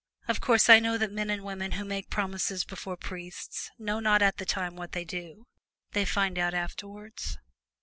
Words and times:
Of 0.27 0.41
course, 0.41 0.67
I 0.67 0.79
know 0.79 0.97
that 0.97 1.11
men 1.11 1.29
and 1.29 1.43
women 1.43 1.73
who 1.73 1.85
make 1.85 2.09
promises 2.09 2.65
before 2.65 2.97
priests 2.97 3.69
know 3.77 3.99
not 3.99 4.23
at 4.23 4.37
the 4.37 4.47
time 4.47 4.75
what 4.75 4.93
they 4.93 5.05
do; 5.05 5.45
they 5.91 6.05
find 6.05 6.39
out 6.39 6.55
afterwards. 6.55 7.37